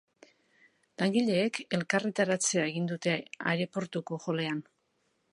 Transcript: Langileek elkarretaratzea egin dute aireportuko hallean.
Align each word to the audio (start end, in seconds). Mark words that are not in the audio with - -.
Langileek 1.01 1.59
elkarretaratzea 1.77 2.63
egin 2.71 2.87
dute 2.91 3.13
aireportuko 3.51 4.19
hallean. 4.25 4.65